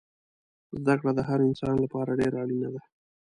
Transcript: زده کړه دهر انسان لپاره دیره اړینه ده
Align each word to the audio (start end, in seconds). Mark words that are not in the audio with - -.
زده 0.79 0.93
کړه 0.99 1.11
دهر 1.19 1.39
انسان 1.49 1.75
لپاره 1.83 2.11
دیره 2.19 2.37
اړینه 2.43 2.69
ده 2.73 2.81